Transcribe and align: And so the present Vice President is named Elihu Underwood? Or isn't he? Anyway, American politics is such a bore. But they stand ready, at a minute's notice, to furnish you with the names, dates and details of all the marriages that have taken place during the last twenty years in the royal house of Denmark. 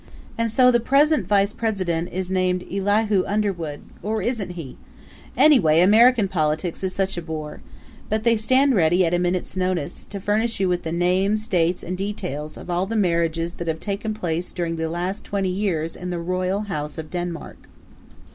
And 0.35 0.49
so 0.49 0.71
the 0.71 0.79
present 0.79 1.27
Vice 1.27 1.53
President 1.53 2.09
is 2.11 2.31
named 2.31 2.63
Elihu 2.63 3.23
Underwood? 3.27 3.81
Or 4.01 4.23
isn't 4.23 4.53
he? 4.53 4.77
Anyway, 5.37 5.79
American 5.79 6.27
politics 6.27 6.83
is 6.83 6.91
such 6.95 7.17
a 7.17 7.21
bore. 7.21 7.61
But 8.09 8.23
they 8.23 8.35
stand 8.35 8.73
ready, 8.73 9.05
at 9.05 9.13
a 9.13 9.19
minute's 9.19 9.55
notice, 9.55 10.03
to 10.05 10.19
furnish 10.19 10.59
you 10.59 10.67
with 10.67 10.81
the 10.81 10.91
names, 10.91 11.45
dates 11.45 11.83
and 11.83 11.95
details 11.95 12.57
of 12.57 12.67
all 12.67 12.87
the 12.87 12.95
marriages 12.95 13.53
that 13.53 13.67
have 13.67 13.79
taken 13.79 14.15
place 14.15 14.51
during 14.51 14.77
the 14.77 14.89
last 14.89 15.23
twenty 15.23 15.49
years 15.51 15.95
in 15.95 16.09
the 16.09 16.17
royal 16.17 16.61
house 16.61 16.97
of 16.97 17.11
Denmark. 17.11 17.67